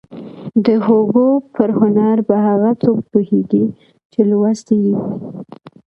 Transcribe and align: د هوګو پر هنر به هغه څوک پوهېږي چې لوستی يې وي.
د 0.65 0.67
هوګو 0.85 1.27
پر 1.55 1.69
هنر 1.79 2.17
به 2.27 2.35
هغه 2.47 2.71
څوک 2.83 2.97
پوهېږي 3.11 3.65
چې 4.11 4.19
لوستی 4.29 4.77
يې 4.85 4.93
وي. 5.03 5.19